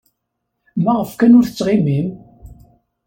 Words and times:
Maɣef 0.83 1.11
kan 1.15 1.37
ur 1.39 1.45
tettɣimim? 1.45 2.07